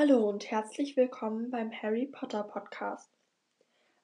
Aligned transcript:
Hallo 0.00 0.30
und 0.30 0.50
herzlich 0.50 0.96
willkommen 0.96 1.50
beim 1.50 1.70
Harry 1.70 2.06
Potter 2.06 2.42
Podcast. 2.42 3.12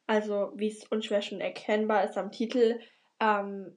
Also, 0.06 0.52
wie 0.54 0.68
es 0.68 0.84
unschwer 0.88 1.22
schon 1.22 1.40
erkennbar 1.40 2.04
ist 2.04 2.18
am 2.18 2.30
Titel, 2.30 2.78
ähm, 3.18 3.74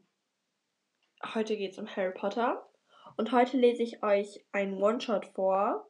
heute 1.34 1.56
geht 1.56 1.72
es 1.72 1.80
um 1.80 1.88
Harry 1.88 2.12
Potter. 2.14 2.68
Und 3.16 3.32
heute 3.32 3.56
lese 3.56 3.84
ich 3.84 4.04
euch 4.04 4.46
einen 4.52 4.84
One-Shot 4.84 5.28
vor, 5.28 5.90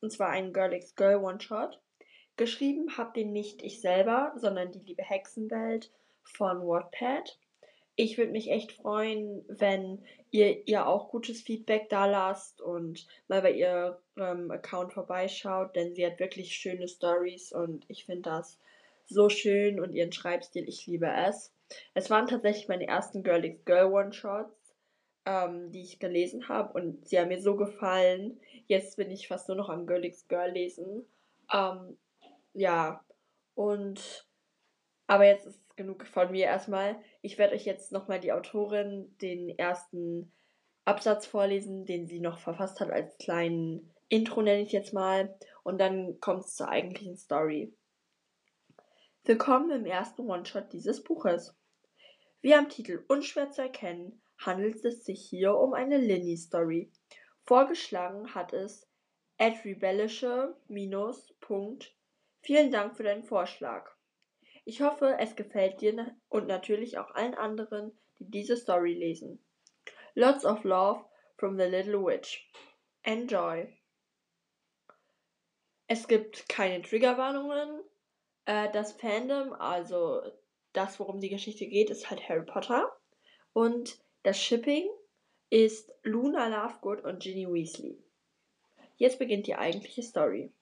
und 0.00 0.10
zwar 0.10 0.30
einen 0.30 0.52
Girl 0.52 0.76
Girl 0.96 1.22
One-Shot. 1.22 1.80
Geschrieben 2.36 2.96
habt 2.98 3.16
den 3.16 3.30
nicht 3.30 3.62
ich 3.62 3.80
selber, 3.80 4.32
sondern 4.34 4.72
die 4.72 4.80
liebe 4.80 5.04
Hexenwelt 5.04 5.92
von 6.24 6.58
Wattpad. 6.66 7.38
Ich 8.00 8.16
würde 8.16 8.30
mich 8.30 8.48
echt 8.52 8.70
freuen, 8.70 9.44
wenn 9.48 10.04
ihr 10.30 10.68
ihr 10.68 10.86
auch 10.86 11.08
gutes 11.10 11.42
Feedback 11.42 11.88
da 11.88 12.06
lasst 12.06 12.60
und 12.60 13.08
mal 13.26 13.42
bei 13.42 13.50
ihrem 13.50 14.52
Account 14.52 14.92
vorbeischaut, 14.92 15.74
denn 15.74 15.96
sie 15.96 16.06
hat 16.06 16.20
wirklich 16.20 16.54
schöne 16.54 16.86
Stories 16.86 17.52
und 17.52 17.84
ich 17.88 18.04
finde 18.04 18.30
das 18.30 18.60
so 19.06 19.28
schön 19.28 19.80
und 19.80 19.94
ihren 19.94 20.12
Schreibstil, 20.12 20.68
ich 20.68 20.86
liebe 20.86 21.08
es. 21.08 21.52
Es 21.92 22.08
waren 22.08 22.28
tatsächlich 22.28 22.68
meine 22.68 22.86
ersten 22.86 23.24
Girl 23.24 23.44
X 23.44 23.64
Girl 23.64 23.92
One-Shots, 23.92 24.76
ähm, 25.26 25.72
die 25.72 25.82
ich 25.82 25.98
gelesen 25.98 26.48
habe 26.48 26.74
und 26.74 27.08
sie 27.08 27.18
haben 27.18 27.28
mir 27.28 27.42
so 27.42 27.56
gefallen. 27.56 28.38
Jetzt 28.68 28.96
bin 28.96 29.10
ich 29.10 29.26
fast 29.26 29.48
nur 29.48 29.56
noch 29.56 29.70
am 29.70 29.88
Girl 29.88 30.04
X 30.04 30.28
Girl 30.28 30.52
lesen. 30.52 31.04
Ähm, 31.52 31.98
ja, 32.54 33.04
und 33.56 34.27
aber 35.08 35.24
jetzt 35.24 35.46
ist 35.46 35.76
genug 35.76 36.06
von 36.06 36.30
mir 36.30 36.44
erstmal. 36.44 37.02
Ich 37.22 37.38
werde 37.38 37.54
euch 37.54 37.64
jetzt 37.64 37.92
nochmal 37.92 38.20
die 38.20 38.32
Autorin 38.32 39.16
den 39.22 39.48
ersten 39.48 40.32
Absatz 40.84 41.26
vorlesen, 41.26 41.86
den 41.86 42.06
sie 42.06 42.20
noch 42.20 42.38
verfasst 42.38 42.78
hat 42.78 42.90
als 42.90 43.16
kleinen 43.16 43.92
Intro, 44.08 44.42
nenne 44.42 44.60
ich 44.60 44.70
jetzt 44.70 44.92
mal. 44.92 45.34
Und 45.64 45.78
dann 45.78 46.20
kommt 46.20 46.44
es 46.44 46.54
zur 46.54 46.68
eigentlichen 46.68 47.16
Story. 47.16 47.74
Willkommen 49.24 49.70
im 49.70 49.86
ersten 49.86 50.28
One-Shot 50.28 50.72
dieses 50.72 51.02
Buches. 51.02 51.56
Wie 52.42 52.54
am 52.54 52.68
Titel 52.68 53.02
unschwer 53.08 53.50
zu 53.50 53.62
erkennen, 53.62 54.22
handelt 54.36 54.84
es 54.84 55.04
sich 55.04 55.26
hier 55.26 55.56
um 55.56 55.72
eine 55.72 55.96
Linny-Story. 55.96 56.92
Vorgeschlagen 57.44 58.34
hat 58.34 58.52
es 58.52 58.86
Ed 59.38 59.64
Rebellische 59.64 60.54
minus 60.68 61.32
Punkt. 61.40 61.94
Vielen 62.42 62.70
Dank 62.70 62.94
für 62.96 63.04
deinen 63.04 63.24
Vorschlag. 63.24 63.97
Ich 64.68 64.82
hoffe, 64.82 65.16
es 65.18 65.34
gefällt 65.34 65.80
dir 65.80 66.14
und 66.28 66.46
natürlich 66.46 66.98
auch 66.98 67.10
allen 67.12 67.34
anderen, 67.34 67.98
die 68.18 68.30
diese 68.30 68.54
Story 68.54 68.92
lesen. 68.92 69.42
Lots 70.14 70.44
of 70.44 70.62
love 70.62 71.06
from 71.38 71.56
the 71.56 71.64
Little 71.64 72.04
Witch. 72.04 72.52
Enjoy. 73.02 73.74
Es 75.86 76.06
gibt 76.06 76.50
keine 76.50 76.82
Triggerwarnungen. 76.82 77.80
Äh, 78.44 78.70
das 78.70 78.92
Fandom, 78.92 79.54
also 79.54 80.20
das, 80.74 81.00
worum 81.00 81.18
die 81.18 81.30
Geschichte 81.30 81.66
geht, 81.66 81.88
ist 81.88 82.10
halt 82.10 82.28
Harry 82.28 82.44
Potter. 82.44 82.94
Und 83.54 83.98
das 84.22 84.38
Shipping 84.38 84.86
ist 85.48 85.90
Luna 86.02 86.46
Lovegood 86.48 87.04
und 87.04 87.20
Ginny 87.20 87.50
Weasley. 87.50 88.04
Jetzt 88.98 89.18
beginnt 89.18 89.46
die 89.46 89.56
eigentliche 89.56 90.02
Story. 90.02 90.52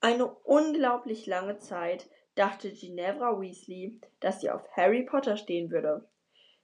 Eine 0.00 0.32
unglaublich 0.32 1.26
lange 1.26 1.58
Zeit 1.58 2.08
dachte 2.34 2.72
Ginevra 2.72 3.40
Weasley, 3.40 4.00
dass 4.20 4.40
sie 4.40 4.50
auf 4.50 4.68
Harry 4.76 5.04
Potter 5.04 5.36
stehen 5.36 5.70
würde. 5.70 6.08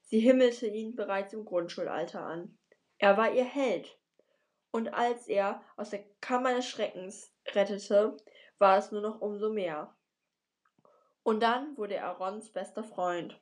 Sie 0.02 0.20
himmelte 0.20 0.66
ihn 0.66 0.96
bereits 0.96 1.32
im 1.32 1.44
Grundschulalter 1.44 2.20
an. 2.20 2.58
Er 2.98 3.16
war 3.16 3.32
ihr 3.32 3.44
Held. 3.44 3.96
Und 4.72 4.92
als 4.94 5.28
er 5.28 5.62
aus 5.76 5.90
der 5.90 6.04
Kammer 6.20 6.54
des 6.54 6.68
Schreckens 6.68 7.32
rettete, 7.52 8.16
war 8.58 8.78
es 8.78 8.92
nur 8.92 9.00
noch 9.00 9.20
umso 9.20 9.52
mehr. 9.52 9.94
Und 11.22 11.42
dann 11.42 11.76
wurde 11.76 11.96
er 11.96 12.12
Rons 12.12 12.52
bester 12.52 12.84
Freund. 12.84 13.40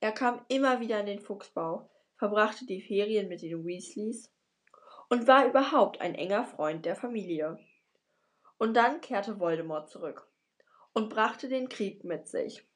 Er 0.00 0.12
kam 0.12 0.44
immer 0.48 0.80
wieder 0.80 1.00
in 1.00 1.06
den 1.06 1.20
Fuchsbau, 1.20 1.90
verbrachte 2.16 2.66
die 2.66 2.80
Ferien 2.80 3.28
mit 3.28 3.42
den 3.42 3.64
Weasleys 3.64 4.32
und 5.08 5.26
war 5.26 5.46
überhaupt 5.46 6.00
ein 6.00 6.14
enger 6.14 6.44
Freund 6.44 6.86
der 6.86 6.96
Familie. 6.96 7.58
Und 8.58 8.74
dann 8.74 9.00
kehrte 9.00 9.38
Voldemort 9.38 9.90
zurück 9.90 10.29
und 10.92 11.08
brachte 11.08 11.48
den 11.48 11.68
Krieg 11.68 12.04
mit 12.04 12.28
sich. 12.28 12.66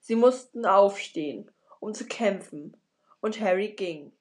Sie 0.00 0.16
mussten 0.16 0.66
aufstehen, 0.66 1.50
um 1.80 1.94
zu 1.94 2.06
kämpfen, 2.06 2.76
und 3.20 3.40
Harry 3.40 3.72
ging. 3.72 4.12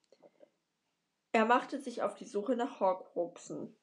Er 1.32 1.46
machte 1.46 1.80
sich 1.80 2.04
auf 2.04 2.16
die 2.16 2.26
Suche 2.26 2.56
nach 2.56 2.80
Horcruxen. 2.80 3.76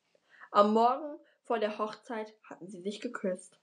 Am 0.51 0.73
Morgen 0.73 1.19
vor 1.45 1.59
der 1.59 1.79
Hochzeit 1.79 2.35
hatten 2.45 2.69
sie 2.69 2.83
sich 2.83 3.01
geküsst. 3.01 3.59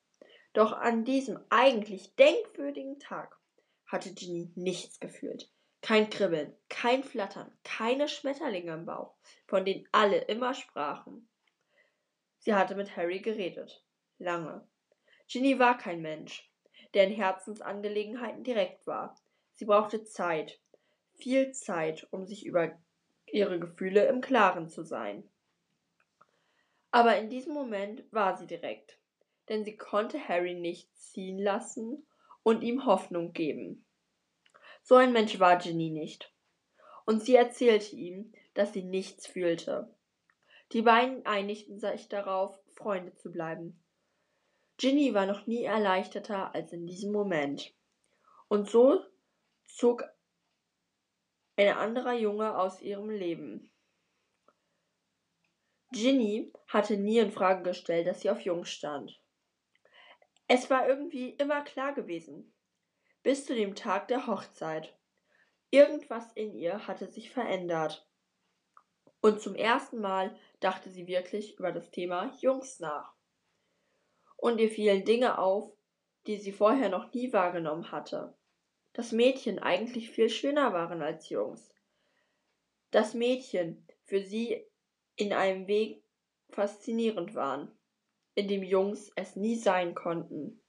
Doch 0.53 0.73
an 0.73 1.05
diesem 1.05 1.39
eigentlich 1.49 2.15
denkwürdigen 2.15 2.99
Tag 2.99 3.37
hatte 3.85 4.13
Ginny 4.13 4.51
nichts 4.55 4.99
gefühlt. 4.99 5.51
Kein 5.81 6.09
Kribbeln, 6.09 6.55
kein 6.67 7.03
Flattern, 7.03 7.55
keine 7.63 8.07
Schmetterlinge 8.07 8.73
im 8.73 8.85
Bauch, 8.85 9.15
von 9.45 9.65
denen 9.65 9.87
alle 9.91 10.17
immer 10.17 10.55
sprachen. 10.55 11.29
Sie 12.39 12.55
hatte 12.55 12.75
mit 12.75 12.97
Harry 12.97 13.19
geredet. 13.19 13.83
Lange. 14.17 14.67
Ginny 15.27 15.59
war 15.59 15.77
kein 15.77 16.01
Mensch, 16.01 16.49
der 16.93 17.05
in 17.05 17.13
Herzensangelegenheiten 17.13 18.43
direkt 18.43 18.85
war. 18.87 19.19
Sie 19.55 19.65
brauchte 19.65 20.03
Zeit, 20.03 20.59
viel 21.13 21.51
Zeit, 21.51 22.07
um 22.11 22.25
sich 22.25 22.45
über 22.45 22.77
ihre 23.25 23.59
Gefühle 23.59 24.05
im 24.07 24.21
Klaren 24.21 24.69
zu 24.69 24.83
sein. 24.83 25.29
Aber 26.91 27.17
in 27.17 27.29
diesem 27.29 27.53
Moment 27.53 28.03
war 28.11 28.37
sie 28.37 28.47
direkt, 28.47 28.99
denn 29.49 29.65
sie 29.65 29.75
konnte 29.75 30.27
Harry 30.27 30.53
nicht 30.53 30.95
ziehen 30.97 31.39
lassen 31.39 32.05
und 32.43 32.61
ihm 32.63 32.85
Hoffnung 32.85 33.33
geben. 33.33 33.85
So 34.83 34.95
ein 34.95 35.11
Mensch 35.11 35.39
war 35.39 35.57
Ginny 35.57 35.89
nicht. 35.89 36.31
Und 37.05 37.23
sie 37.23 37.35
erzählte 37.35 37.95
ihm, 37.95 38.31
dass 38.53 38.73
sie 38.73 38.83
nichts 38.83 39.27
fühlte. 39.27 39.93
Die 40.71 40.81
beiden 40.81 41.25
einigten 41.25 41.79
sich 41.79 42.07
darauf, 42.07 42.57
Freunde 42.73 43.15
zu 43.15 43.31
bleiben. 43.31 43.83
Ginny 44.77 45.13
war 45.13 45.25
noch 45.25 45.47
nie 45.47 45.63
erleichterter 45.63 46.53
als 46.53 46.73
in 46.73 46.85
diesem 46.85 47.11
Moment. 47.11 47.73
Und 48.49 48.69
so 48.69 49.01
zog 49.65 50.03
ein 51.55 51.69
anderer 51.69 52.13
Junge 52.13 52.57
aus 52.57 52.81
ihrem 52.81 53.09
Leben. 53.09 53.71
Ginny 55.91 56.51
hatte 56.67 56.97
nie 56.97 57.19
in 57.19 57.31
Frage 57.31 57.63
gestellt, 57.63 58.07
dass 58.07 58.21
sie 58.21 58.29
auf 58.29 58.41
Jungs 58.41 58.69
stand. 58.69 59.21
Es 60.47 60.69
war 60.69 60.87
irgendwie 60.87 61.29
immer 61.29 61.63
klar 61.63 61.93
gewesen. 61.93 62.53
Bis 63.23 63.45
zu 63.45 63.55
dem 63.55 63.75
Tag 63.75 64.09
der 64.09 64.27
Hochzeit. 64.27 64.93
Irgendwas 65.71 66.33
in 66.33 66.53
ihr 66.53 66.85
hatte 66.85 67.07
sich 67.07 67.31
verändert. 67.31 68.07
Und 69.21 69.41
zum 69.41 69.55
ersten 69.55 70.01
Mal 70.01 70.37
dachte 70.59 70.91
sie 70.91 71.07
wirklich 71.07 71.57
über 71.57 71.71
das 71.71 71.89
Thema 71.89 72.31
Jungs 72.41 72.79
nach 72.79 73.14
und 74.37 74.59
ihr 74.59 74.69
fielen 74.69 75.05
Dinge 75.05 75.37
auf, 75.37 75.71
die 76.27 76.37
sie 76.37 76.51
vorher 76.51 76.89
noch 76.89 77.13
nie 77.13 77.31
wahrgenommen 77.33 77.91
hatte. 77.91 78.35
Dass 78.93 79.11
Mädchen 79.11 79.59
eigentlich 79.59 80.09
viel 80.09 80.29
schöner 80.29 80.73
waren 80.73 81.01
als 81.01 81.29
Jungs. 81.29 81.69
Dass 82.91 83.13
Mädchen 83.13 83.85
für 84.05 84.21
sie 84.21 84.65
in 85.15 85.33
einem 85.33 85.67
Weg 85.67 86.03
faszinierend 86.49 87.35
waren, 87.35 87.71
in 88.35 88.47
dem 88.47 88.63
Jungs 88.63 89.11
es 89.15 89.35
nie 89.35 89.55
sein 89.55 89.95
konnten. 89.95 90.61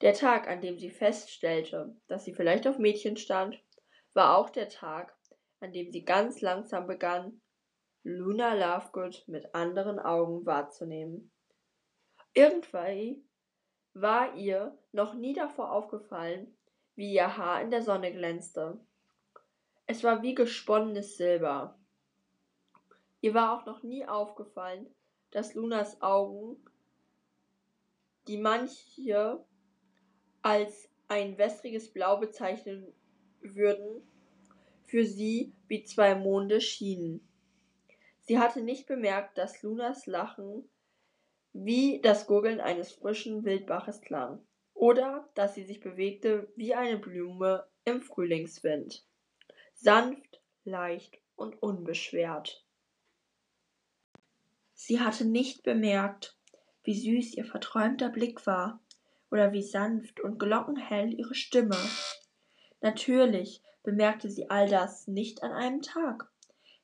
Der 0.00 0.14
Tag, 0.14 0.48
an 0.48 0.60
dem 0.60 0.78
sie 0.78 0.90
feststellte, 0.90 1.96
dass 2.06 2.24
sie 2.24 2.34
vielleicht 2.34 2.66
auf 2.66 2.78
Mädchen 2.78 3.16
stand, 3.16 3.60
war 4.14 4.36
auch 4.36 4.50
der 4.50 4.68
Tag, 4.68 5.16
an 5.60 5.72
dem 5.72 5.90
sie 5.90 6.04
ganz 6.04 6.40
langsam 6.40 6.86
begann, 6.86 7.40
Luna 8.04 8.54
Lovegood 8.54 9.24
mit 9.26 9.54
anderen 9.54 9.98
Augen 9.98 10.46
wahrzunehmen. 10.46 11.32
Irgendwie 12.34 13.22
war 13.94 14.34
ihr 14.36 14.76
noch 14.92 15.14
nie 15.14 15.34
davor 15.34 15.72
aufgefallen, 15.72 16.56
wie 16.94 17.14
ihr 17.14 17.36
Haar 17.36 17.62
in 17.62 17.70
der 17.70 17.82
Sonne 17.82 18.12
glänzte. 18.12 18.78
Es 19.86 20.04
war 20.04 20.22
wie 20.22 20.34
gesponnenes 20.34 21.16
Silber. 21.16 21.78
Ihr 23.20 23.34
war 23.34 23.58
auch 23.58 23.66
noch 23.66 23.82
nie 23.82 24.06
aufgefallen, 24.06 24.86
dass 25.30 25.54
Lunas 25.54 26.00
Augen, 26.02 26.56
die 28.26 28.36
manche 28.36 29.44
als 30.42 30.88
ein 31.08 31.38
wässriges 31.38 31.92
Blau 31.92 32.18
bezeichnen 32.18 32.92
würden, 33.40 34.06
für 34.84 35.04
sie 35.04 35.52
wie 35.66 35.84
zwei 35.84 36.14
Monde 36.14 36.60
schienen. 36.60 37.26
Sie 38.22 38.38
hatte 38.38 38.62
nicht 38.62 38.86
bemerkt, 38.86 39.38
dass 39.38 39.62
Lunas 39.62 40.06
Lachen 40.06 40.68
wie 41.64 42.00
das 42.00 42.26
Gurgeln 42.26 42.60
eines 42.60 42.92
frischen 42.92 43.44
Wildbaches 43.44 44.00
klang, 44.00 44.40
oder 44.74 45.28
dass 45.34 45.54
sie 45.54 45.64
sich 45.64 45.80
bewegte 45.80 46.52
wie 46.54 46.74
eine 46.74 46.98
Blume 46.98 47.66
im 47.84 48.00
Frühlingswind, 48.00 49.04
sanft, 49.74 50.40
leicht 50.64 51.18
und 51.34 51.60
unbeschwert. 51.60 52.64
Sie 54.74 55.00
hatte 55.00 55.24
nicht 55.24 55.64
bemerkt, 55.64 56.36
wie 56.84 56.94
süß 56.94 57.34
ihr 57.34 57.44
verträumter 57.44 58.08
Blick 58.08 58.46
war 58.46 58.80
oder 59.30 59.52
wie 59.52 59.62
sanft 59.62 60.20
und 60.20 60.38
glockenhell 60.38 61.12
ihre 61.12 61.34
Stimme. 61.34 61.76
Natürlich 62.80 63.62
bemerkte 63.82 64.30
sie 64.30 64.48
all 64.48 64.68
das 64.68 65.08
nicht 65.08 65.42
an 65.42 65.50
einem 65.50 65.82
Tag. 65.82 66.30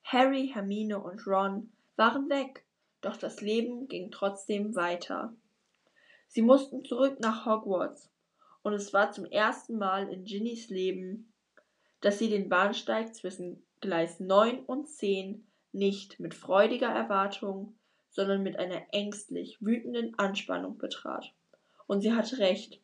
Harry, 0.02 0.50
Hermine 0.52 1.00
und 1.00 1.26
Ron 1.26 1.72
waren 1.96 2.28
weg, 2.28 2.63
doch 3.04 3.16
das 3.16 3.40
Leben 3.40 3.88
ging 3.88 4.10
trotzdem 4.10 4.74
weiter. 4.74 5.34
Sie 6.28 6.42
mussten 6.42 6.84
zurück 6.84 7.20
nach 7.20 7.46
Hogwarts, 7.46 8.10
und 8.62 8.72
es 8.72 8.92
war 8.92 9.12
zum 9.12 9.26
ersten 9.26 9.76
Mal 9.76 10.08
in 10.08 10.24
Ginnys 10.24 10.70
Leben, 10.70 11.32
dass 12.00 12.18
sie 12.18 12.28
den 12.28 12.48
Bahnsteig 12.48 13.14
zwischen 13.14 13.64
Gleis 13.80 14.20
9 14.20 14.64
und 14.64 14.88
10 14.88 15.46
nicht 15.72 16.18
mit 16.18 16.34
freudiger 16.34 16.88
Erwartung, 16.88 17.78
sondern 18.10 18.42
mit 18.42 18.58
einer 18.58 18.82
ängstlich 18.92 19.58
wütenden 19.60 20.18
Anspannung 20.18 20.78
betrat. 20.78 21.32
Und 21.86 22.00
sie 22.00 22.14
hatte 22.14 22.38
recht. 22.38 22.80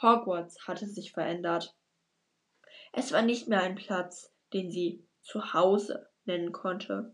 Hogwarts 0.00 0.66
hatte 0.66 0.86
sich 0.86 1.12
verändert. 1.12 1.74
Es 2.92 3.12
war 3.12 3.22
nicht 3.22 3.48
mehr 3.48 3.62
ein 3.62 3.76
Platz, 3.76 4.34
den 4.52 4.70
sie 4.70 5.04
zu 5.22 5.54
Hause 5.54 6.10
nennen 6.24 6.52
konnte. 6.52 7.12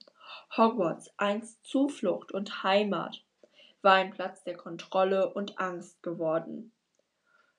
Hogwarts, 0.56 1.12
einst 1.16 1.64
Zuflucht 1.64 2.32
und 2.32 2.62
Heimat, 2.62 3.24
war 3.82 3.94
ein 3.94 4.12
Platz 4.12 4.42
der 4.44 4.56
Kontrolle 4.56 5.32
und 5.32 5.58
Angst 5.58 6.02
geworden. 6.02 6.72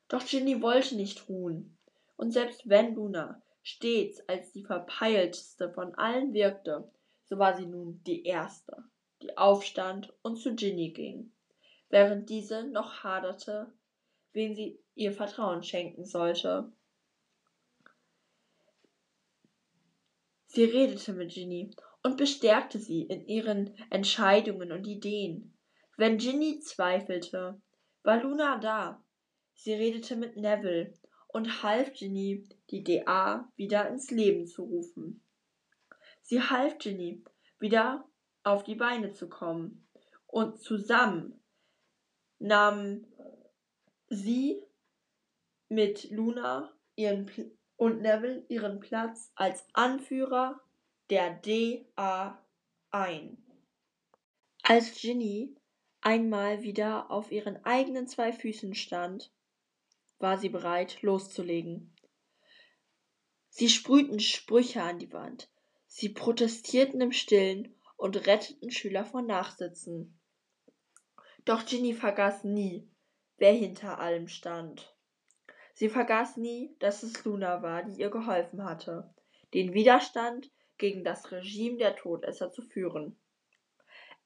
Doch 0.08 0.26
Ginny 0.26 0.62
wollte 0.62 0.96
nicht 0.96 1.30
ruhen, 1.30 1.78
und 2.18 2.32
selbst 2.32 2.68
wenn 2.68 2.96
Luna 2.96 3.42
stets 3.62 4.28
als 4.28 4.52
die 4.52 4.64
verpeiltste 4.64 5.72
von 5.72 5.96
allen 5.96 6.34
wirkte, 6.34 6.92
so 7.26 7.38
war 7.38 7.56
sie 7.56 7.68
nun 7.68 8.02
die 8.06 8.26
erste, 8.26 8.84
die 9.22 9.38
aufstand 9.38 10.14
und 10.24 10.38
zu 10.38 10.56
Ginny 10.56 10.90
ging, 10.90 11.32
während 11.90 12.30
diese 12.30 12.64
noch 12.64 13.04
haderte, 13.04 13.72
wen 14.34 14.56
sie 14.56 14.80
ihr 14.96 15.14
Vertrauen 15.14 15.64
schenken 15.64 16.06
sollte. 16.06 16.72
Sie 20.48 20.64
redete 20.64 21.14
mit 21.14 21.32
Ginny 21.32 21.72
und 22.04 22.18
bestärkte 22.18 22.80
sie 22.80 23.04
in 23.04 23.26
ihren 23.28 23.78
Entscheidungen 23.90 24.72
und 24.72 24.86
Ideen. 24.86 25.58
Wenn 25.98 26.18
Ginny 26.18 26.60
zweifelte, 26.60 27.62
war 28.04 28.22
Luna 28.22 28.58
da. 28.58 29.04
Sie 29.54 29.74
redete 29.74 30.16
mit 30.16 30.38
Neville 30.38 30.94
und 31.28 31.62
half 31.62 31.94
Ginny, 31.94 32.48
die 32.70 32.84
DA 32.84 33.52
wieder 33.56 33.90
ins 33.90 34.10
Leben 34.10 34.48
zu 34.48 34.64
rufen. 34.64 35.24
Sie 36.22 36.42
half 36.42 36.78
Ginny, 36.78 37.24
wieder 37.60 38.08
auf 38.44 38.64
die 38.64 38.76
Beine 38.76 39.12
zu 39.12 39.28
kommen. 39.28 39.88
Und 40.26 40.62
zusammen 40.62 41.44
nahmen 42.40 43.08
sie 44.08 44.64
mit 45.68 46.10
Luna 46.12 46.72
ihren 46.96 47.30
und 47.76 48.02
Neville 48.02 48.46
ihren 48.50 48.80
Platz 48.80 49.32
als 49.36 49.66
Anführer 49.74 50.62
der 51.10 51.32
DA 51.32 52.40
ein. 52.92 53.38
Als 54.62 54.94
Ginny 55.02 55.56
einmal 56.02 56.62
wieder 56.62 57.10
auf 57.10 57.32
ihren 57.32 57.66
eigenen 57.66 58.08
zwei 58.08 58.32
Füßen 58.32 58.76
stand, 58.76 59.34
war 60.20 60.38
sie 60.38 60.50
bereit, 60.50 61.02
loszulegen. 61.02 61.96
Sie 63.50 63.70
sprühten 63.70 64.20
Sprüche 64.20 64.84
an 64.84 65.00
die 65.00 65.12
Wand, 65.12 65.50
sie 65.88 66.10
protestierten 66.10 67.02
im 67.02 67.12
Stillen 67.12 67.76
und 67.98 68.28
retteten 68.28 68.70
Schüler 68.70 69.04
vor 69.04 69.24
Nachsitzen. 69.24 70.20
Doch 71.44 71.66
Ginny 71.66 71.94
vergaß 71.94 72.44
nie, 72.44 72.88
wer 73.38 73.54
hinter 73.54 74.00
allem 74.00 74.28
stand. 74.28 74.96
Sie 75.74 75.90
vergaß 75.90 76.38
nie, 76.38 76.76
dass 76.78 77.02
es 77.02 77.24
Luna 77.26 77.64
war, 77.64 77.84
die 77.84 78.00
ihr 78.00 78.12
geholfen 78.12 78.64
hatte, 78.64 79.12
den 79.54 79.74
Widerstand 79.74 80.52
gegen 80.80 81.04
das 81.04 81.32
Regime 81.32 81.78
der 81.78 81.96
Todesser 81.96 82.52
zu 82.52 82.64
führen. 82.64 83.16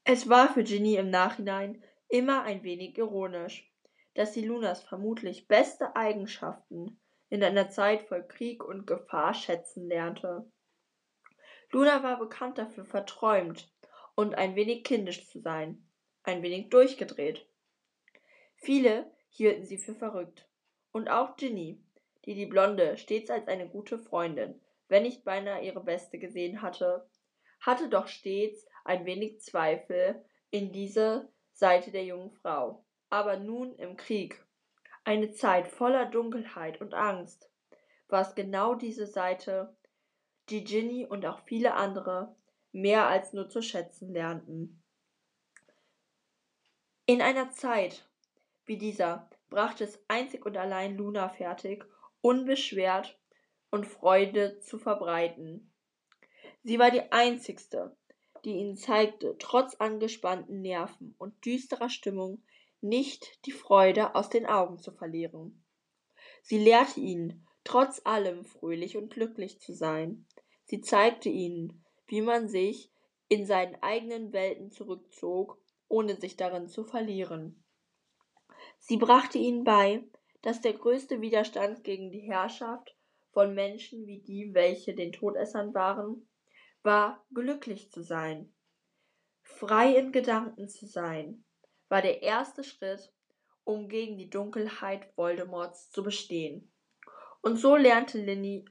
Es 0.05 0.29
war 0.29 0.53
für 0.53 0.63
Ginny 0.63 0.95
im 0.95 1.09
Nachhinein 1.09 1.83
immer 2.07 2.43
ein 2.43 2.63
wenig 2.63 2.97
ironisch, 2.97 3.69
dass 4.13 4.33
sie 4.33 4.45
Lunas 4.45 4.83
vermutlich 4.83 5.47
beste 5.47 5.95
Eigenschaften 5.95 6.99
in 7.29 7.43
einer 7.43 7.69
Zeit 7.69 8.03
voll 8.03 8.25
Krieg 8.27 8.63
und 8.63 8.85
Gefahr 8.85 9.33
schätzen 9.33 9.87
lernte. 9.87 10.49
Luna 11.71 12.03
war 12.03 12.19
bekannt 12.19 12.59
dafür, 12.59 12.85
verträumt 12.85 13.71
und 14.13 14.35
ein 14.35 14.55
wenig 14.55 14.83
kindisch 14.83 15.27
zu 15.27 15.39
sein, 15.39 15.83
ein 16.21 16.43
wenig 16.43 16.69
durchgedreht. 16.69 17.47
Viele 18.55 19.11
hielten 19.29 19.65
sie 19.65 19.79
für 19.79 19.95
verrückt. 19.95 20.47
Und 20.91 21.09
auch 21.09 21.35
Ginny, 21.35 21.81
die 22.25 22.35
die 22.35 22.45
Blonde 22.45 22.97
stets 22.97 23.31
als 23.31 23.47
eine 23.47 23.67
gute 23.67 23.97
Freundin, 23.97 24.61
wenn 24.93 25.01
nicht 25.01 25.23
beinahe 25.23 25.65
ihre 25.65 25.83
beste 25.83 26.19
gesehen 26.19 26.61
hatte, 26.61 27.09
hatte 27.59 27.89
doch 27.89 28.07
stets 28.07 28.67
ein 28.85 29.07
wenig 29.07 29.39
Zweifel 29.39 30.23
in 30.51 30.71
diese 30.71 31.33
Seite 31.51 31.89
der 31.89 32.05
jungen 32.05 32.29
Frau. 32.29 32.85
Aber 33.09 33.37
nun 33.37 33.75
im 33.77 33.97
Krieg, 33.97 34.45
eine 35.03 35.31
Zeit 35.31 35.67
voller 35.67 36.05
Dunkelheit 36.05 36.79
und 36.79 36.93
Angst, 36.93 37.49
war 38.07 38.21
es 38.21 38.35
genau 38.35 38.75
diese 38.75 39.07
Seite, 39.07 39.75
die 40.49 40.63
Ginny 40.63 41.07
und 41.07 41.25
auch 41.25 41.39
viele 41.39 41.73
andere 41.73 42.35
mehr 42.71 43.07
als 43.07 43.33
nur 43.33 43.49
zu 43.49 43.63
schätzen 43.63 44.13
lernten. 44.13 44.83
In 47.07 47.19
einer 47.19 47.49
Zeit 47.49 48.07
wie 48.65 48.77
dieser 48.77 49.27
brachte 49.49 49.85
es 49.85 49.99
einzig 50.07 50.45
und 50.45 50.55
allein 50.55 50.95
Luna 50.95 51.29
fertig, 51.29 51.83
unbeschwert 52.21 53.17
und 53.73 53.87
Freude 53.87 54.59
zu 54.59 54.77
verbreiten. 54.77 55.73
Sie 56.61 56.77
war 56.77 56.91
die 56.91 57.11
einzigste, 57.11 57.97
die 58.45 58.51
ihnen 58.51 58.77
zeigte, 58.77 59.35
trotz 59.39 59.73
angespannten 59.73 60.61
Nerven 60.61 61.15
und 61.17 61.43
düsterer 61.43 61.89
Stimmung 61.89 62.43
nicht 62.81 63.43
die 63.47 63.51
Freude 63.51 64.13
aus 64.13 64.29
den 64.29 64.45
Augen 64.45 64.77
zu 64.77 64.91
verlieren. 64.91 65.63
Sie 66.43 66.59
lehrte 66.59 66.99
ihnen, 66.99 67.47
trotz 67.63 67.99
allem 68.05 68.45
fröhlich 68.45 68.95
und 68.95 69.11
glücklich 69.11 69.59
zu 69.59 69.73
sein. 69.73 70.27
Sie 70.65 70.81
zeigte 70.81 71.29
ihnen, 71.29 71.83
wie 72.05 72.21
man 72.21 72.49
sich 72.49 72.91
in 73.27 73.47
seinen 73.47 73.81
eigenen 73.81 74.33
Welten 74.33 74.69
zurückzog, 74.69 75.57
ohne 75.87 76.15
sich 76.15 76.37
darin 76.37 76.67
zu 76.67 76.83
verlieren. 76.83 77.63
Sie 78.77 78.97
brachte 78.97 79.39
ihnen 79.39 79.63
bei, 79.63 80.03
dass 80.43 80.61
der 80.61 80.73
größte 80.73 81.21
Widerstand 81.21 81.83
gegen 81.83 82.11
die 82.11 82.21
Herrschaft 82.21 82.95
von 83.33 83.53
Menschen 83.53 84.07
wie 84.07 84.21
die, 84.21 84.53
welche 84.53 84.95
den 84.95 85.11
Todessern 85.11 85.73
waren, 85.73 86.27
war 86.83 87.25
glücklich 87.33 87.91
zu 87.91 88.03
sein, 88.03 88.53
frei 89.41 89.95
in 89.95 90.11
Gedanken 90.11 90.69
zu 90.69 90.85
sein, 90.85 91.43
war 91.89 92.01
der 92.01 92.21
erste 92.21 92.63
Schritt, 92.63 93.11
um 93.63 93.89
gegen 93.89 94.17
die 94.17 94.29
Dunkelheit 94.29 95.15
Voldemorts 95.15 95.91
zu 95.91 96.03
bestehen. 96.03 96.71
Und 97.41 97.57
so 97.57 97.75
lernte 97.75 98.19
Linny, 98.19 98.65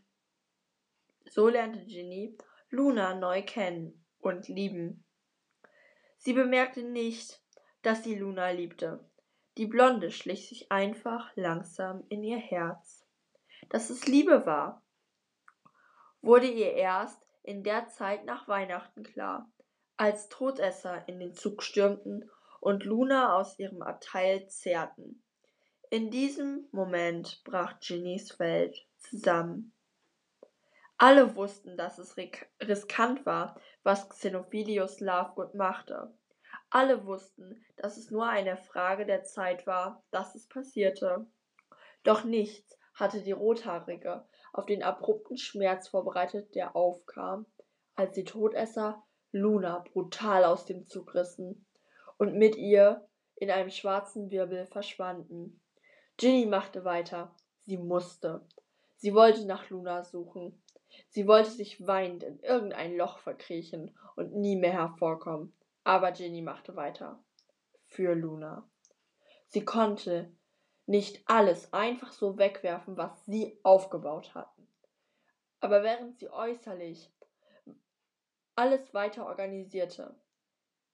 so 1.29 1.49
lernte 1.49 1.85
Ginny 1.85 2.37
Luna 2.71 3.15
neu 3.15 3.43
kennen 3.43 4.03
und 4.21 4.49
lieben. 4.49 5.05
Sie 6.17 6.33
bemerkte 6.33 6.83
nicht, 6.83 7.43
dass 7.83 8.05
sie 8.05 8.15
Luna 8.15 8.51
liebte. 8.51 9.05
Die 9.59 9.67
Blonde 9.67 10.11
schlich 10.11 10.49
sich 10.49 10.73
einfach 10.73 11.31
langsam 11.37 12.05
in 12.09 12.25
ihr 12.25 12.39
Herz. 12.39 13.02
Dass 13.69 13.91
es 13.91 14.07
Liebe 14.07 14.47
war, 14.47 14.83
wurde 16.21 16.47
ihr 16.47 16.73
erst 16.73 17.23
in 17.43 17.63
der 17.63 17.89
Zeit 17.89 18.25
nach 18.25 18.49
Weihnachten 18.49 19.03
klar, 19.03 19.51
als 19.97 20.29
Todesser 20.29 21.07
in 21.09 21.19
den 21.19 21.35
Zug 21.35 21.63
stürmten 21.63 22.31
und 22.61 22.85
Luna 22.85 23.37
aus 23.37 23.59
ihrem 23.59 23.83
Abteil 23.83 24.47
zerrten. 24.49 25.23
In 25.91 26.11
diesem 26.11 26.69
Moment 26.73 27.43
brach 27.45 27.81
Ginnys 27.81 28.39
Welt 28.39 28.87
zusammen. 28.99 29.75
Alle 30.97 31.35
wussten, 31.35 31.77
dass 31.77 31.99
es 31.99 32.17
riskant 32.63 33.27
war, 33.27 33.61
was 33.83 34.09
Xenophilius 34.09 35.01
Lovegood 35.01 35.55
machte. 35.55 36.17
Alle 36.71 37.05
wussten, 37.05 37.67
dass 37.77 37.97
es 37.97 38.11
nur 38.11 38.29
eine 38.29 38.57
Frage 38.57 39.05
der 39.05 39.25
Zeit 39.25 39.67
war, 39.67 40.05
dass 40.11 40.35
es 40.35 40.47
passierte. 40.47 41.27
Doch 42.05 42.25
nichts 42.25 42.79
hatte 42.95 43.23
die 43.23 43.33
Rothaarige 43.33 44.27
auf 44.53 44.67
den 44.67 44.83
abrupten 44.83 45.37
Schmerz 45.37 45.89
vorbereitet, 45.89 46.55
der 46.55 46.77
aufkam, 46.77 47.47
als 47.95 48.15
die 48.15 48.25
Todesser 48.25 49.03
Luna 49.33 49.85
brutal 49.93 50.45
aus 50.45 50.67
dem 50.67 50.87
Zug 50.87 51.15
rissen 51.15 51.67
und 52.19 52.35
mit 52.35 52.57
ihr 52.57 53.09
in 53.37 53.51
einem 53.51 53.71
schwarzen 53.71 54.31
Wirbel 54.31 54.67
verschwanden. 54.67 55.61
Ginny 56.19 56.47
machte 56.47 56.85
weiter. 56.85 57.35
Sie 57.65 57.79
musste. 57.79 58.47
Sie 58.97 59.15
wollte 59.15 59.47
nach 59.47 59.71
Luna 59.71 60.05
suchen. 60.05 60.63
Sie 61.09 61.27
wollte 61.27 61.51
sich 61.51 61.87
weinend 61.87 62.23
in 62.23 62.39
irgendein 62.41 62.97
Loch 62.97 63.19
verkriechen 63.19 63.97
und 64.17 64.35
nie 64.35 64.57
mehr 64.57 64.73
hervorkommen. 64.73 65.57
Aber 65.85 66.13
Ginny 66.13 66.43
machte 66.43 66.77
weiter. 66.77 67.25
Für 67.87 68.15
Luna. 68.15 68.69
Sie 69.47 69.65
konnte 69.65 70.33
nicht 70.87 71.23
alles 71.27 71.73
einfach 71.73 72.13
so 72.13 72.39
wegwerfen, 72.39 72.97
was 72.97 73.25
sie 73.27 73.59
aufgebaut 73.63 74.35
hatten. 74.35 74.67
Aber 75.61 75.83
während 75.83 76.19
sie 76.19 76.29
äußerlich 76.29 77.11
alles 78.57 78.93
weiter 78.93 79.27
organisierte, 79.27 80.15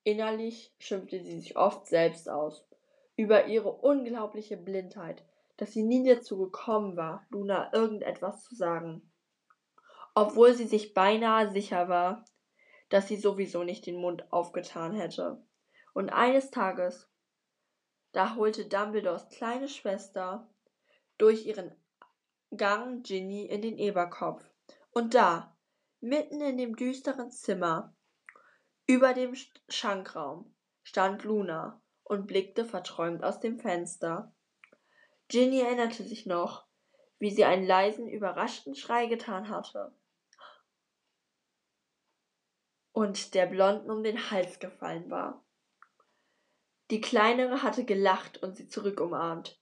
innerlich 0.04 0.74
schimpfte 0.78 1.20
sie 1.20 1.40
sich 1.40 1.56
oft 1.56 1.86
selbst 1.86 2.28
aus 2.28 2.66
über 3.16 3.46
ihre 3.46 3.72
unglaubliche 3.72 4.56
Blindheit, 4.56 5.24
dass 5.56 5.72
sie 5.72 5.82
nie 5.82 6.06
dazu 6.06 6.38
gekommen 6.38 6.96
war, 6.96 7.26
Luna 7.30 7.72
irgendetwas 7.72 8.44
zu 8.44 8.54
sagen. 8.54 9.10
Obwohl 10.14 10.54
sie 10.54 10.66
sich 10.66 10.94
beinahe 10.94 11.50
sicher 11.50 11.88
war, 11.88 12.24
dass 12.90 13.08
sie 13.08 13.16
sowieso 13.16 13.64
nicht 13.64 13.86
den 13.86 13.96
Mund 13.96 14.32
aufgetan 14.32 14.94
hätte. 14.94 15.42
Und 15.94 16.10
eines 16.10 16.50
Tages, 16.50 17.10
da 18.12 18.34
holte 18.36 18.66
Dumbledores 18.66 19.28
kleine 19.28 19.68
Schwester 19.68 20.48
durch 21.18 21.46
ihren 21.46 21.72
Gang 22.56 23.04
Ginny 23.04 23.46
in 23.46 23.62
den 23.62 23.78
Eberkopf. 23.78 24.42
Und 24.90 25.14
da, 25.14 25.56
mitten 26.00 26.40
in 26.40 26.56
dem 26.56 26.76
düsteren 26.76 27.30
Zimmer, 27.30 27.94
über 28.86 29.12
dem 29.12 29.34
Schankraum, 29.68 30.54
stand 30.82 31.24
Luna 31.24 31.82
und 32.04 32.26
blickte 32.26 32.64
verträumt 32.64 33.22
aus 33.22 33.40
dem 33.40 33.58
Fenster. 33.58 34.34
Ginny 35.28 35.60
erinnerte 35.60 36.02
sich 36.02 36.24
noch, 36.24 36.66
wie 37.18 37.30
sie 37.30 37.44
einen 37.44 37.66
leisen, 37.66 38.08
überraschten 38.08 38.74
Schrei 38.74 39.06
getan 39.06 39.50
hatte 39.50 39.92
und 42.98 43.34
der 43.34 43.46
Blonden 43.46 43.92
um 43.92 44.02
den 44.02 44.32
Hals 44.32 44.58
gefallen 44.58 45.08
war. 45.08 45.44
Die 46.90 47.00
Kleinere 47.00 47.62
hatte 47.62 47.84
gelacht 47.84 48.42
und 48.42 48.56
sie 48.56 48.68
zurückumarmt. 48.68 49.60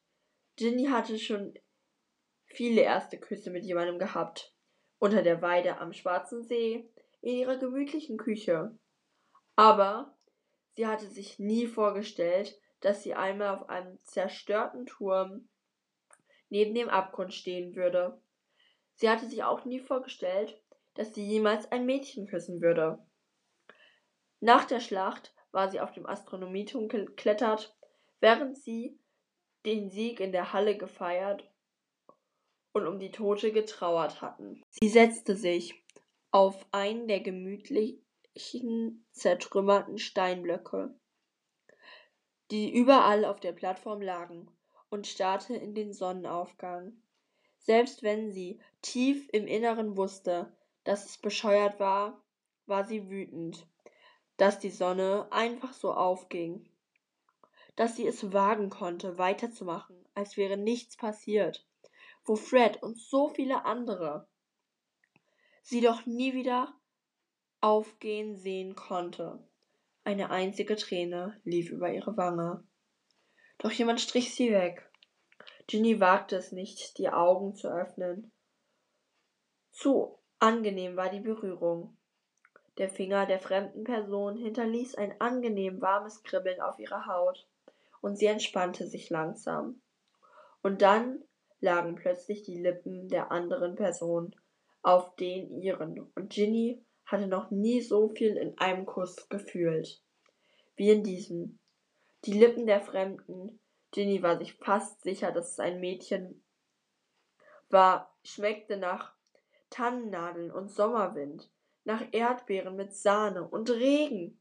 Ginny 0.56 0.86
hatte 0.86 1.18
schon 1.18 1.58
viele 2.44 2.82
erste 2.82 3.18
Küsse 3.18 3.50
mit 3.50 3.64
jemandem 3.64 3.98
gehabt. 3.98 4.54
Unter 4.98 5.22
der 5.22 5.42
Weide 5.42 5.78
am 5.78 5.92
Schwarzen 5.92 6.42
See, 6.42 6.88
in 7.20 7.34
ihrer 7.34 7.56
gemütlichen 7.56 8.16
Küche. 8.16 8.78
Aber 9.56 10.16
sie 10.76 10.86
hatte 10.86 11.08
sich 11.08 11.38
nie 11.38 11.66
vorgestellt, 11.66 12.58
dass 12.80 13.02
sie 13.02 13.14
einmal 13.14 13.56
auf 13.56 13.68
einem 13.68 13.98
zerstörten 14.04 14.86
Turm 14.86 15.48
neben 16.48 16.74
dem 16.74 16.88
Abgrund 16.88 17.34
stehen 17.34 17.74
würde. 17.74 18.22
Sie 18.94 19.10
hatte 19.10 19.26
sich 19.26 19.42
auch 19.42 19.64
nie 19.64 19.80
vorgestellt, 19.80 20.62
dass 20.94 21.12
sie 21.12 21.26
jemals 21.26 21.70
ein 21.72 21.84
Mädchen 21.84 22.26
küssen 22.26 22.62
würde. 22.62 23.04
Nach 24.40 24.64
der 24.64 24.80
Schlacht 24.80 25.34
war 25.56 25.70
sie 25.70 25.80
auf 25.80 25.90
dem 25.90 26.06
Astronomieturm 26.06 26.86
geklettert, 26.86 27.74
während 28.20 28.58
sie 28.58 29.00
den 29.64 29.88
Sieg 29.88 30.20
in 30.20 30.30
der 30.30 30.52
Halle 30.52 30.76
gefeiert 30.76 31.50
und 32.72 32.86
um 32.86 32.98
die 32.98 33.10
Tote 33.10 33.52
getrauert 33.52 34.20
hatten. 34.20 34.62
Sie 34.68 34.88
setzte 34.88 35.34
sich 35.34 35.82
auf 36.30 36.66
einen 36.72 37.08
der 37.08 37.20
gemütlichen, 37.20 39.06
zertrümmerten 39.12 39.96
Steinblöcke, 39.96 40.94
die 42.50 42.70
überall 42.72 43.24
auf 43.24 43.40
der 43.40 43.52
Plattform 43.52 44.02
lagen, 44.02 44.50
und 44.90 45.06
starrte 45.06 45.56
in 45.56 45.74
den 45.74 45.94
Sonnenaufgang. 45.94 47.02
Selbst 47.58 48.02
wenn 48.02 48.30
sie 48.30 48.60
tief 48.82 49.28
im 49.32 49.46
Inneren 49.46 49.96
wusste, 49.96 50.54
dass 50.84 51.06
es 51.06 51.18
bescheuert 51.18 51.80
war, 51.80 52.22
war 52.66 52.84
sie 52.84 53.08
wütend 53.08 53.66
dass 54.36 54.58
die 54.58 54.70
Sonne 54.70 55.26
einfach 55.30 55.72
so 55.72 55.92
aufging, 55.92 56.68
dass 57.76 57.96
sie 57.96 58.06
es 58.06 58.32
wagen 58.32 58.70
konnte, 58.70 59.18
weiterzumachen, 59.18 59.96
als 60.14 60.36
wäre 60.36 60.56
nichts 60.56 60.96
passiert, 60.96 61.66
wo 62.24 62.36
Fred 62.36 62.82
und 62.82 62.98
so 62.98 63.28
viele 63.28 63.64
andere 63.64 64.28
sie 65.62 65.80
doch 65.80 66.06
nie 66.06 66.34
wieder 66.34 66.74
aufgehen 67.60 68.36
sehen 68.36 68.74
konnte. 68.76 69.46
Eine 70.04 70.30
einzige 70.30 70.76
Träne 70.76 71.40
lief 71.44 71.70
über 71.70 71.92
ihre 71.92 72.16
Wange. 72.16 72.62
Doch 73.58 73.72
jemand 73.72 74.00
strich 74.00 74.34
sie 74.34 74.52
weg. 74.52 74.88
Ginny 75.66 75.98
wagte 75.98 76.36
es 76.36 76.52
nicht, 76.52 76.96
die 76.98 77.08
Augen 77.08 77.56
zu 77.56 77.68
öffnen. 77.68 78.30
Zu 79.72 80.18
angenehm 80.38 80.96
war 80.96 81.10
die 81.10 81.20
Berührung. 81.20 81.96
Der 82.78 82.88
Finger 82.90 83.26
der 83.26 83.40
fremden 83.40 83.84
Person 83.84 84.36
hinterließ 84.36 84.96
ein 84.96 85.18
angenehm 85.20 85.80
warmes 85.80 86.22
Kribbeln 86.22 86.60
auf 86.60 86.78
ihrer 86.78 87.06
Haut, 87.06 87.48
und 88.00 88.16
sie 88.16 88.26
entspannte 88.26 88.86
sich 88.86 89.10
langsam. 89.10 89.80
Und 90.62 90.82
dann 90.82 91.24
lagen 91.60 91.94
plötzlich 91.94 92.42
die 92.42 92.60
Lippen 92.60 93.08
der 93.08 93.32
anderen 93.32 93.76
Person 93.76 94.36
auf 94.82 95.16
den 95.16 95.50
ihren, 95.60 96.10
und 96.14 96.30
Ginny 96.30 96.84
hatte 97.06 97.26
noch 97.26 97.50
nie 97.50 97.80
so 97.80 98.08
viel 98.08 98.36
in 98.36 98.58
einem 98.58 98.84
Kuss 98.84 99.28
gefühlt 99.28 100.02
wie 100.76 100.90
in 100.90 101.02
diesem. 101.02 101.58
Die 102.24 102.32
Lippen 102.32 102.66
der 102.66 102.80
Fremden, 102.80 103.60
Ginny 103.92 104.22
war 104.22 104.38
sich 104.38 104.54
fast 104.54 105.02
sicher, 105.02 105.32
dass 105.32 105.52
es 105.52 105.58
ein 105.60 105.80
Mädchen 105.80 106.44
war, 107.70 108.14
schmeckte 108.24 108.76
nach 108.76 109.14
Tannennadeln 109.70 110.50
und 110.50 110.70
Sommerwind, 110.70 111.50
nach 111.86 112.02
Erdbeeren 112.10 112.74
mit 112.74 112.92
Sahne 112.92 113.46
und 113.46 113.70
Regen, 113.70 114.40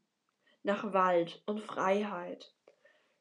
nach 0.64 0.92
Wald 0.92 1.42
und 1.46 1.60
Freiheit. 1.60 2.52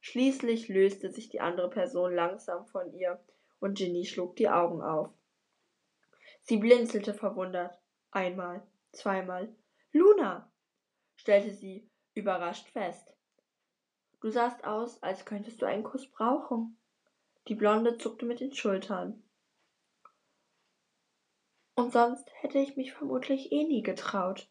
Schließlich 0.01 0.67
löste 0.67 1.11
sich 1.11 1.29
die 1.29 1.41
andere 1.41 1.69
Person 1.69 2.13
langsam 2.13 2.65
von 2.65 2.91
ihr 2.93 3.23
und 3.59 3.77
Ginny 3.77 4.03
schlug 4.03 4.35
die 4.35 4.49
Augen 4.49 4.81
auf. 4.81 5.09
Sie 6.41 6.57
blinzelte 6.57 7.13
verwundert. 7.13 7.79
Einmal, 8.11 8.65
zweimal. 8.91 9.55
Luna! 9.91 10.51
stellte 11.15 11.51
sie 11.51 11.89
überrascht 12.15 12.67
fest. 12.69 13.13
Du 14.21 14.31
sahst 14.31 14.63
aus, 14.63 15.01
als 15.03 15.25
könntest 15.25 15.61
du 15.61 15.67
einen 15.67 15.83
Kuss 15.83 16.09
brauchen. 16.09 16.77
Die 17.47 17.55
Blonde 17.55 17.99
zuckte 17.99 18.25
mit 18.25 18.39
den 18.39 18.53
Schultern. 18.53 19.23
Und 21.75 21.91
sonst 21.91 22.31
hätte 22.35 22.57
ich 22.57 22.77
mich 22.77 22.93
vermutlich 22.93 23.51
eh 23.51 23.65
nie 23.65 23.83
getraut. 23.83 24.49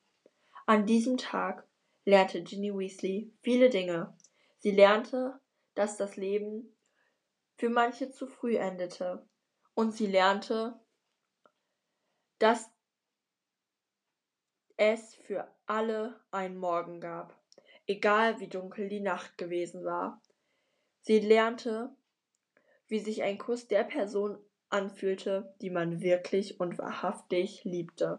An 0.66 0.86
diesem 0.86 1.16
Tag 1.16 1.66
lernte 2.04 2.42
Ginny 2.42 2.72
Weasley 2.76 3.32
viele 3.40 3.70
Dinge. 3.70 4.16
Sie 4.58 4.70
lernte, 4.70 5.40
dass 5.74 5.96
das 5.96 6.16
Leben 6.16 6.76
für 7.56 7.70
manche 7.70 8.10
zu 8.10 8.26
früh 8.26 8.56
endete. 8.56 9.26
Und 9.74 9.92
sie 9.92 10.06
lernte, 10.06 10.78
dass 12.38 12.70
es 14.76 15.14
für 15.14 15.48
alle 15.66 16.20
einen 16.30 16.58
Morgen 16.58 17.00
gab, 17.00 17.38
egal 17.86 18.40
wie 18.40 18.48
dunkel 18.48 18.88
die 18.88 19.00
Nacht 19.00 19.38
gewesen 19.38 19.84
war. 19.84 20.20
Sie 21.00 21.20
lernte, 21.20 21.94
wie 22.88 22.98
sich 22.98 23.22
ein 23.22 23.38
Kuss 23.38 23.66
der 23.66 23.84
Person 23.84 24.38
anfühlte, 24.74 25.54
die 25.62 25.70
man 25.70 26.00
wirklich 26.00 26.58
und 26.58 26.78
wahrhaftig 26.78 27.62
liebte. 27.64 28.18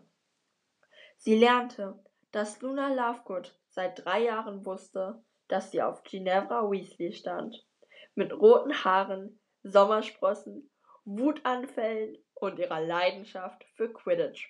Sie 1.17 1.37
lernte, 1.37 1.99
dass 2.31 2.61
Luna 2.61 2.93
Lovegood 2.93 3.59
seit 3.69 4.05
drei 4.05 4.23
Jahren 4.23 4.65
wusste, 4.65 5.21
dass 5.49 5.71
sie 5.71 5.81
auf 5.81 6.03
Ginevra 6.03 6.71
Weasley 6.71 7.11
stand, 7.11 7.67
mit 8.15 8.33
roten 8.33 8.73
Haaren, 8.85 9.39
Sommersprossen, 9.63 10.71
Wutanfällen 11.03 12.17
und 12.33 12.57
ihrer 12.57 12.79
Leidenschaft 12.79 13.65
für 13.75 13.91
Quidditch. 13.91 14.49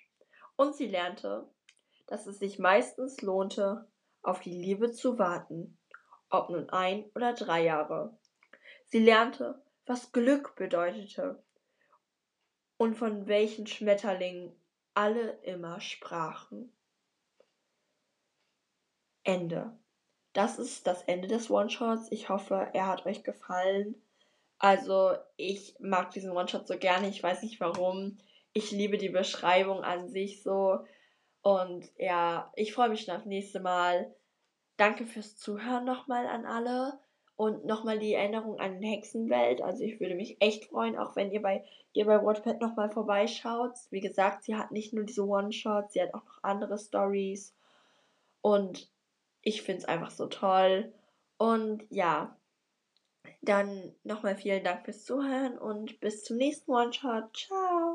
Und 0.54 0.76
sie 0.76 0.86
lernte, 0.86 1.48
dass 2.06 2.26
es 2.26 2.38
sich 2.38 2.58
meistens 2.58 3.20
lohnte, 3.20 3.88
auf 4.22 4.40
die 4.40 4.54
Liebe 4.54 4.92
zu 4.92 5.18
warten, 5.18 5.78
ob 6.30 6.50
nun 6.50 6.70
ein 6.70 7.10
oder 7.14 7.34
drei 7.34 7.64
Jahre. 7.64 8.16
Sie 8.84 9.00
lernte, 9.00 9.60
was 9.86 10.12
Glück 10.12 10.54
bedeutete 10.56 11.42
und 12.76 12.94
von 12.94 13.26
welchen 13.26 13.66
Schmetterlingen 13.66 14.52
alle 14.94 15.32
immer 15.42 15.80
sprachen. 15.80 16.72
Ende. 19.24 19.76
Das 20.32 20.58
ist 20.58 20.86
das 20.86 21.02
Ende 21.02 21.28
des 21.28 21.50
One-Shots. 21.50 22.12
Ich 22.12 22.28
hoffe, 22.28 22.68
er 22.72 22.86
hat 22.86 23.06
euch 23.06 23.24
gefallen. 23.24 23.94
Also, 24.58 25.16
ich 25.36 25.74
mag 25.80 26.10
diesen 26.10 26.30
One-Shot 26.30 26.66
so 26.66 26.78
gerne. 26.78 27.08
Ich 27.08 27.22
weiß 27.22 27.42
nicht 27.42 27.60
warum. 27.60 28.18
Ich 28.52 28.70
liebe 28.70 28.98
die 28.98 29.08
Beschreibung 29.08 29.82
an 29.82 30.08
sich 30.08 30.42
so. 30.42 30.78
Und 31.42 31.90
ja, 31.98 32.52
ich 32.56 32.72
freue 32.72 32.88
mich 32.88 33.02
schon 33.02 33.16
aufs 33.16 33.26
nächste 33.26 33.60
Mal. 33.60 34.14
Danke 34.76 35.06
fürs 35.06 35.36
Zuhören 35.36 35.84
nochmal 35.84 36.26
an 36.26 36.44
alle. 36.44 36.98
Und 37.36 37.66
nochmal 37.66 37.98
die 37.98 38.14
Erinnerung 38.14 38.58
an 38.58 38.80
Hexenwelt. 38.82 39.60
Also 39.60 39.84
ich 39.84 40.00
würde 40.00 40.14
mich 40.14 40.38
echt 40.40 40.66
freuen, 40.66 40.96
auch 40.96 41.16
wenn 41.16 41.30
ihr 41.30 41.42
bei 41.42 41.64
ihr 41.92 42.06
bei 42.06 42.22
Wattpad 42.22 42.60
nochmal 42.60 42.90
vorbeischaut. 42.90 43.72
Wie 43.90 44.00
gesagt, 44.00 44.44
sie 44.44 44.56
hat 44.56 44.70
nicht 44.70 44.92
nur 44.92 45.04
diese 45.04 45.26
One-Shots, 45.26 45.94
sie 45.94 46.02
hat 46.02 46.14
auch 46.14 46.24
noch 46.24 46.42
andere 46.42 46.78
Stories. 46.78 47.54
Und 48.42 48.90
ich 49.42 49.62
finde 49.62 49.82
es 49.82 49.84
einfach 49.86 50.10
so 50.10 50.26
toll. 50.26 50.92
Und 51.38 51.84
ja, 51.90 52.36
dann 53.42 53.94
nochmal 54.04 54.36
vielen 54.36 54.64
Dank 54.64 54.84
fürs 54.84 55.04
Zuhören 55.04 55.58
und 55.58 56.00
bis 56.00 56.24
zum 56.24 56.36
nächsten 56.36 56.70
One-Shot. 56.70 57.36
Ciao! 57.36 57.85